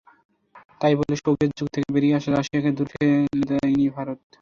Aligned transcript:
তাই 0.81 0.93
বলে 0.99 1.15
সোভিয়েত 1.17 1.51
যুগ 1.57 1.67
থেকে 1.73 1.87
বেরিয়ে 1.95 2.15
আসা 2.17 2.29
রাশিয়াকেও 2.31 2.75
দূরে 2.77 2.89
ঠেলে 2.93 3.45
দেয়নি 3.49 3.85
ভারত। 3.97 4.19